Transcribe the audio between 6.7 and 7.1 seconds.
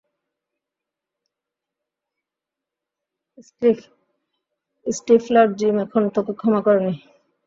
নি।